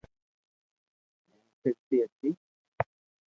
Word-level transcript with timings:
ھيين 1.23 1.41
پھرتي 1.59 1.97
ھتي 2.03 2.29